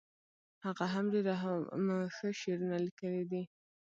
هغه 0.65 0.85
هم 0.93 1.05
ډیر 1.13 1.25
او 1.47 1.55
هم 1.71 1.85
ښه 2.15 2.27
شعرونه 2.41 2.77
لیکلي 2.85 3.23
دي 3.31 3.43